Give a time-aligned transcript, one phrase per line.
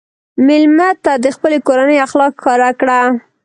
[0.47, 2.99] مېلمه ته د خپلې کورنۍ اخلاق ښکاره کړه.